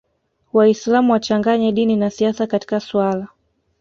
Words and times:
Waislam 0.53 1.09
wachanganye 1.09 1.71
dini 1.71 1.95
na 1.95 2.09
siasa 2.09 2.47
katika 2.47 2.79
suala 2.79 3.27